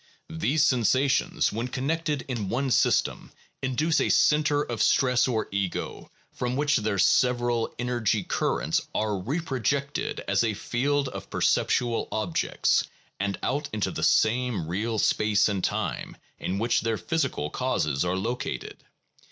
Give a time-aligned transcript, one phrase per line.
[0.33, 6.55] These sensations when connected in one system induce a center of stress or ego from
[6.55, 12.83] which their several energy currents are repro jected as a field of perceptual objects
[13.19, 18.15] and out into the same real space and time in which their physical causes are
[18.17, 18.83] located.